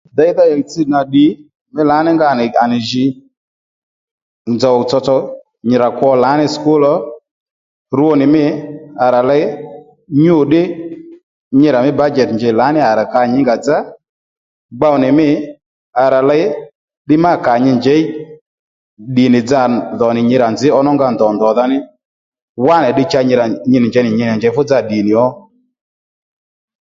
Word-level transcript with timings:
Ndey 0.13 0.29
ngá 0.35 0.43
ɦìytss 0.51 0.77
nà 0.91 0.99
ddì 1.05 1.25
mí 1.73 1.81
lǎní 1.89 2.11
nga 2.15 2.27
nì 2.39 2.45
à 2.61 2.63
nì 2.71 2.77
jǐ 2.89 3.03
nzǒw 4.53 4.77
tsotso 4.89 5.15
nyi 5.67 5.75
rà 5.83 5.87
kwo 5.97 6.09
lǎní 6.23 6.45
sùkúl 6.53 6.83
ò 6.93 6.95
rwo 7.97 8.11
nì 8.19 8.25
mî 8.33 8.43
à 9.03 9.05
rà 9.13 9.21
ley 9.29 9.43
nyû 10.23 10.35
ddí 10.45 10.61
nyi 11.59 11.67
rà 11.73 11.79
mí 11.85 11.91
bǎjèt 11.99 12.29
njèy 12.33 12.53
lǎní 12.59 12.79
à 12.89 12.91
rà 12.99 13.03
ka 13.13 13.19
nyǐ 13.31 13.39
ngà 13.43 13.55
dzá 13.59 13.77
gbow 14.77 14.95
nì 15.01 15.07
mî 15.17 15.27
à 16.03 16.05
rà 16.13 16.19
ley 16.29 16.43
ddiy 17.03 17.19
má 17.23 17.29
à 17.37 17.41
kà 17.45 17.53
nyi 17.63 17.71
njěy 17.79 18.01
ddì 19.11 19.25
nì 19.33 19.39
nza 19.45 19.61
dhò 19.99 20.07
nì 20.15 20.21
nyi 20.29 20.35
rà 20.43 20.47
nzǐ 20.55 20.67
ǒnó 20.77 20.89
nga 20.95 21.07
ndò 21.13 21.25
ndòdha 21.35 21.65
ní 21.71 21.77
wánì 22.67 22.87
ddiy 22.91 23.07
cha 23.11 23.19
nyi 23.27 23.35
nì 23.83 23.87
njěy 23.89 24.03
nì 24.05 24.11
nyi 24.17 24.25
rà 24.29 24.35
njèy 24.37 24.53
dza 24.67 24.77
ddì 24.83 24.97
nì 25.05 25.13
ó 25.25 25.27